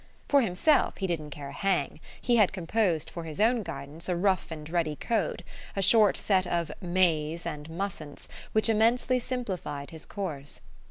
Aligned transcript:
For 0.27 0.41
himself, 0.41 0.97
he 0.97 1.05
didn't 1.05 1.29
care 1.29 1.49
a 1.49 1.53
hang: 1.53 1.99
he 2.19 2.37
had 2.37 2.51
composed 2.51 3.07
for 3.07 3.23
his 3.23 3.39
own 3.39 3.61
guidance 3.61 4.09
a 4.09 4.15
rough 4.15 4.49
and 4.49 4.67
ready 4.67 4.95
code, 4.95 5.43
a 5.75 5.81
short 5.83 6.17
set 6.17 6.47
of 6.47 6.71
"mays" 6.81 7.45
and 7.45 7.69
"mustn'ts" 7.69 8.27
which 8.51 8.67
immensely 8.67 9.19
simplified 9.19 9.91
his 9.91 10.07
course. 10.07 10.61